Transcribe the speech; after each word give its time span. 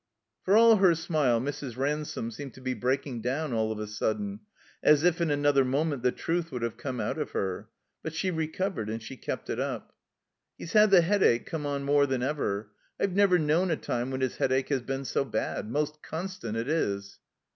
For 0.43 0.57
all 0.57 0.77
her 0.77 0.95
smile 0.95 1.39
Mrs. 1.39 1.77
Ransome 1.77 2.31
seemed 2.31 2.55
to 2.55 2.59
be 2.59 2.73
breaking 2.73 3.21
down 3.21 3.53
all 3.53 3.71
of 3.71 3.77
a 3.77 3.85
sudden, 3.85 4.39
as 4.81 5.03
if 5.03 5.21
in 5.21 5.29
another 5.29 5.63
mo 5.63 5.83
ment 5.83 6.01
the 6.01 6.11
truth 6.11 6.51
would 6.51 6.63
have 6.63 6.75
come 6.75 6.99
out 6.99 7.19
of 7.19 7.29
her; 7.33 7.69
but 8.01 8.11
she 8.15 8.31
recovered, 8.31 8.89
and 8.89 8.99
she 9.03 9.15
kept 9.15 9.47
it 9.47 9.59
up. 9.59 9.93
"He's 10.57 10.73
had 10.73 10.89
the 10.89 11.01
Headache 11.01 11.45
come 11.45 11.67
on 11.67 11.83
more 11.83 12.07
than 12.07 12.23
ever. 12.23 12.71
I've 12.99 13.13
never 13.13 13.37
known 13.37 13.69
a 13.69 13.77
time 13.77 14.09
when 14.09 14.21
His 14.21 14.37
Headache 14.37 14.69
has 14.69 14.81
been 14.81 15.05
so 15.05 15.23
bad. 15.23 15.69
Most 15.69 16.01
constant 16.01 16.57
it 16.57 16.67
is." 16.67 17.19